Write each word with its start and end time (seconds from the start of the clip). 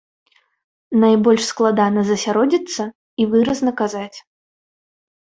Найбольш 1.01 1.43
складана 1.51 2.01
засяродзіцца 2.07 2.83
і 3.25 3.27
выразна 3.35 3.71
казаць. 3.83 4.17